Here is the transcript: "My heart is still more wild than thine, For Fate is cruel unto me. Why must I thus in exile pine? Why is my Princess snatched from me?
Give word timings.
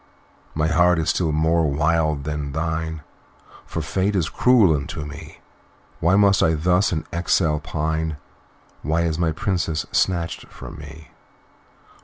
"My 0.55 0.65
heart 0.67 0.97
is 0.97 1.11
still 1.11 1.31
more 1.31 1.69
wild 1.71 2.23
than 2.23 2.53
thine, 2.53 3.03
For 3.67 3.83
Fate 3.83 4.15
is 4.15 4.29
cruel 4.29 4.75
unto 4.75 5.05
me. 5.05 5.41
Why 5.99 6.15
must 6.15 6.41
I 6.41 6.55
thus 6.55 6.91
in 6.91 7.05
exile 7.13 7.59
pine? 7.59 8.17
Why 8.81 9.01
is 9.03 9.19
my 9.19 9.31
Princess 9.31 9.85
snatched 9.91 10.47
from 10.47 10.79
me? 10.79 11.11